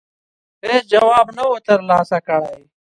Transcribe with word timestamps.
هېڅ 0.67 0.83
جواب 0.93 1.27
نه 1.37 1.43
وو 1.49 1.57
ترلاسه 1.67 2.17
کړی. 2.27 2.61